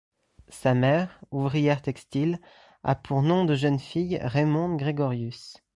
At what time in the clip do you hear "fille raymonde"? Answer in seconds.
3.77-4.77